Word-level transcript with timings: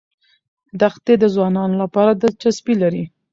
دښتې 0.81 1.13
د 1.19 1.23
ځوانانو 1.35 1.75
لپاره 1.83 2.11
دلچسپي 2.23 2.73
لري. 2.81 3.03